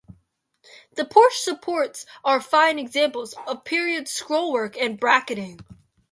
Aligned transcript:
The 0.95 1.05
porch 1.05 1.37
supports 1.41 2.07
are 2.25 2.41
fine 2.41 2.79
examples 2.79 3.35
of 3.45 3.63
period 3.65 4.07
scrollwork 4.07 4.75
and 4.75 4.99
bracketing. 4.99 5.59